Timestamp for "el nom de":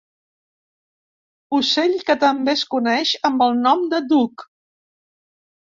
3.51-4.05